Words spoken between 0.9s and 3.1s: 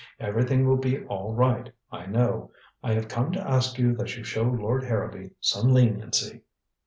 all right, I know. I have